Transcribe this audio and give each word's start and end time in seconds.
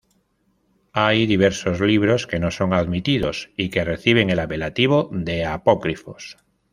Hay 0.93 1.27
diversos 1.27 1.79
libros 1.79 2.25
que 2.25 2.39
no 2.39 2.49
son 2.49 2.73
admitidos, 2.73 3.51
y 3.55 3.69
que 3.69 3.83
reciben 3.85 4.31
el 4.31 4.39
apelativo 4.39 5.11
de 5.13 5.45
"apócrifos". 5.45 6.37